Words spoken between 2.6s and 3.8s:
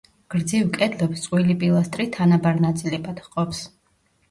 ნაწილებად ჰყოფს.